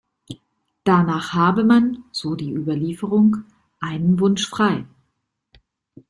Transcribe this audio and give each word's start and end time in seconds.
Danach 0.83 1.33
habe 1.35 1.63
man, 1.63 2.05
so 2.11 2.33
die 2.33 2.49
Überlieferung, 2.51 3.43
einen 3.79 4.19
Wunsch 4.19 4.49
frei. 4.49 4.87